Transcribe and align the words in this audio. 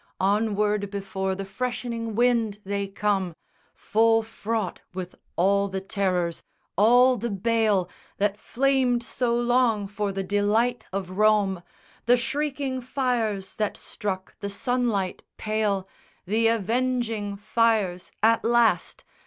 Onward 0.19 0.89
before 0.89 1.35
the 1.35 1.45
freshening 1.45 2.15
wind 2.15 2.57
they 2.65 2.87
come 2.87 3.35
Full 3.75 4.23
fraught 4.23 4.79
with 4.95 5.13
all 5.35 5.67
the 5.67 5.79
terrors, 5.79 6.41
all 6.75 7.17
the 7.17 7.29
bale 7.29 7.87
That 8.17 8.39
flamed 8.39 9.03
so 9.03 9.35
long 9.35 9.85
for 9.87 10.11
the 10.11 10.23
delight 10.23 10.87
of 10.91 11.11
Rome, 11.19 11.61
The 12.07 12.17
shrieking 12.17 12.81
fires 12.81 13.53
that 13.57 13.77
struck 13.77 14.35
the 14.39 14.49
sunlight 14.49 15.21
pale, 15.37 15.87
The 16.25 16.47
avenging 16.47 17.35
fires 17.35 18.11
at 18.23 18.43
last! 18.43 19.03